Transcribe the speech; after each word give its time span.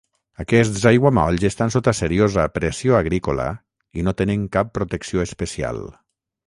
Aquests 0.43 0.85
aiguamolls 0.91 1.45
estan 1.49 1.73
sota 1.75 1.93
seriosa 1.99 2.47
pressió 2.57 2.97
agrícola 3.03 3.47
i 4.01 4.09
no 4.09 4.19
tenen 4.23 4.51
cap 4.59 4.75
protecció 4.81 5.29
especial. 5.31 5.85